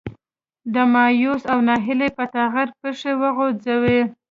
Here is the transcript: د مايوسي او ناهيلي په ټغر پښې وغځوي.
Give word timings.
د 0.73 0.75
مايوسي 0.93 1.47
او 1.53 1.59
ناهيلي 1.67 2.09
په 2.17 2.23
ټغر 2.33 2.67
پښې 2.81 3.11
وغځوي. 3.21 4.01